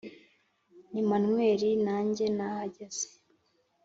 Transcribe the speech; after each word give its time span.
ni 0.91 1.01
manweri 1.09 1.69
nange 1.85 2.25
nahageze 2.37 3.05